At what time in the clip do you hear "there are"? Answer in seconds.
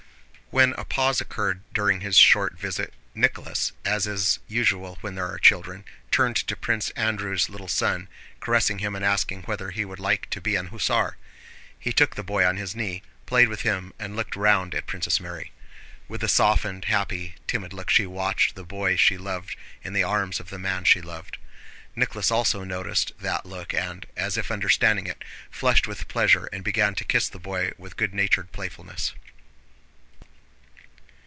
5.15-5.39